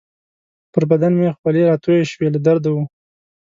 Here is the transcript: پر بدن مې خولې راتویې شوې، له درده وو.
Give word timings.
پر 0.71 0.83
بدن 0.91 1.11
مې 1.19 1.29
خولې 1.37 1.61
راتویې 1.69 2.09
شوې، 2.11 2.27
له 2.33 2.39
درده 2.45 2.69
وو. 2.71 2.83